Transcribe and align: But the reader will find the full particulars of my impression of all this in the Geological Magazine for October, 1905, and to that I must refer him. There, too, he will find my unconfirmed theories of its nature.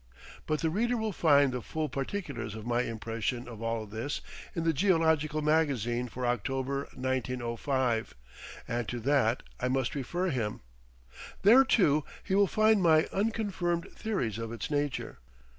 But 0.47 0.61
the 0.61 0.71
reader 0.71 0.97
will 0.97 1.11
find 1.11 1.51
the 1.51 1.61
full 1.61 1.87
particulars 1.87 2.55
of 2.55 2.65
my 2.65 2.81
impression 2.81 3.47
of 3.47 3.61
all 3.61 3.85
this 3.85 4.21
in 4.55 4.63
the 4.63 4.73
Geological 4.73 5.43
Magazine 5.43 6.07
for 6.07 6.25
October, 6.25 6.87
1905, 6.95 8.15
and 8.67 8.87
to 8.89 8.99
that 9.01 9.43
I 9.59 9.67
must 9.67 9.93
refer 9.93 10.31
him. 10.31 10.61
There, 11.43 11.63
too, 11.63 12.03
he 12.23 12.33
will 12.33 12.47
find 12.47 12.81
my 12.81 13.05
unconfirmed 13.13 13.91
theories 13.91 14.39
of 14.39 14.51
its 14.51 14.71
nature. 14.71 15.19